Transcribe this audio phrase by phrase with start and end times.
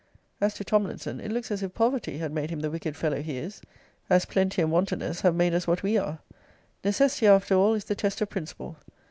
[0.41, 3.37] As to Tomlinson, it looks as if poverty had made him the wicked fellow he
[3.37, 3.61] is;
[4.09, 6.17] as plenty and wantonness have made us what we are.
[6.83, 8.77] Necessity, after all, is the test of principle.